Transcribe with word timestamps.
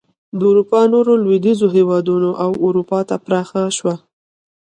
د 0.37 0.39
اروپا 0.51 0.81
نورو 0.93 1.13
لوېدیځو 1.23 1.67
هېوادونو 1.77 2.29
او 2.43 2.49
امریکا 2.67 2.99
ته 3.09 3.15
پراخه 3.25 3.61
شوه. 3.77 3.95